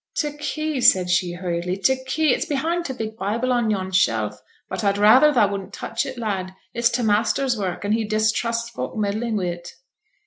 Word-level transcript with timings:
'T' 0.17 0.35
key,' 0.39 0.81
said 0.81 1.11
she, 1.11 1.33
hurriedly, 1.33 1.75
't' 1.77 2.05
key, 2.07 2.33
it's 2.33 2.47
behind 2.47 2.83
th' 2.85 2.97
big 2.97 3.15
Bible 3.17 3.53
on 3.53 3.69
yon 3.69 3.91
shelf. 3.91 4.41
But 4.67 4.83
I'd 4.83 4.97
rayther 4.97 5.31
thou 5.31 5.51
wouldn't 5.51 5.73
touch 5.75 6.07
it, 6.07 6.17
lad; 6.17 6.55
it's 6.73 6.89
t' 6.89 7.03
master's 7.03 7.55
work, 7.55 7.85
and 7.85 7.93
he 7.93 8.03
distrusts 8.03 8.71
folk 8.71 8.97
meddling 8.97 9.37
wi' 9.37 9.45
it.' 9.49 9.73